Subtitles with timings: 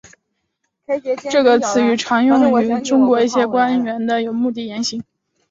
[1.29, 5.03] 这个词语常用于中国一些官员的有目的言行。